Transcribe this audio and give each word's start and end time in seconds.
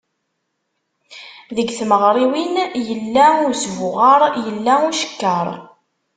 Deg 1.55 1.69
tmeɣriwin, 1.79 2.53
yella 2.87 3.25
usbuɣer, 3.49 4.21
yella 4.45 4.73
ucekker. 4.89 5.47